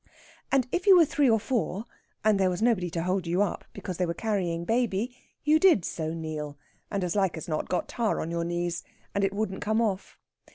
[0.51, 1.85] And if you were three or four,
[2.23, 5.85] and there was nobody to hold you up (because they were carrying baby), you did
[5.85, 6.57] so kneel,
[6.89, 8.83] and as like as not got tar on your knees,
[9.13, 10.17] and it wouldn't come off.